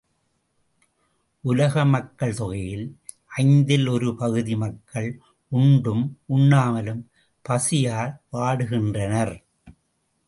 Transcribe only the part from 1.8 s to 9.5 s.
மக்கள் தொகையில் ஐந்தில் ஒரு பகுதி மக்கள் உண்டும் உண்ணாமலும் பசியால் வாடுகின்றனர்.